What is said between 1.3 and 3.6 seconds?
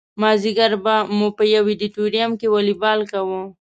په یو ادیتوریم کې والیبال کاوه.